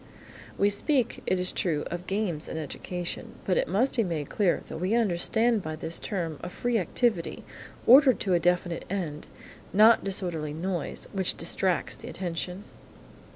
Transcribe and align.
We 0.57 0.71
speak, 0.71 1.21
it 1.27 1.39
is 1.39 1.51
true, 1.51 1.83
of 1.91 2.07
games 2.07 2.47
in 2.47 2.57
education, 2.57 3.35
but 3.45 3.55
it 3.55 3.67
must 3.67 3.95
be 3.95 4.03
made 4.03 4.31
clear 4.31 4.63
that 4.67 4.79
we 4.79 4.95
understand 4.95 5.61
by 5.61 5.75
this 5.75 5.99
term 5.99 6.39
a 6.41 6.49
free 6.49 6.79
activity, 6.79 7.43
ordered 7.85 8.19
to 8.21 8.33
a 8.33 8.39
definite 8.39 8.85
end; 8.89 9.27
not 9.71 10.03
disorderly 10.03 10.53
noise, 10.53 11.07
which 11.13 11.37
distracts 11.37 11.97
the 11.97 12.09
attention. 12.09 12.63